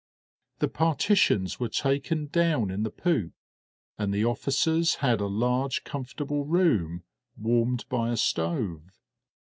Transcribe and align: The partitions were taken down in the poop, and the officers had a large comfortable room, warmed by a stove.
The 0.57 0.67
partitions 0.67 1.59
were 1.59 1.69
taken 1.69 2.25
down 2.25 2.71
in 2.71 2.81
the 2.81 2.89
poop, 2.89 3.33
and 3.99 4.11
the 4.11 4.25
officers 4.25 4.95
had 4.95 5.21
a 5.21 5.27
large 5.27 5.83
comfortable 5.83 6.43
room, 6.43 7.03
warmed 7.37 7.85
by 7.87 8.09
a 8.09 8.17
stove. 8.17 8.81